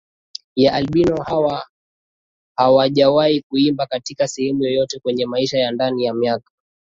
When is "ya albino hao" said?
0.55-1.61